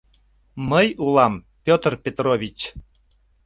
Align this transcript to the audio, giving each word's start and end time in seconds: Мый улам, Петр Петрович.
Мый 0.69 0.87
улам, 1.05 1.33
Петр 1.65 1.93
Петрович. 2.03 2.59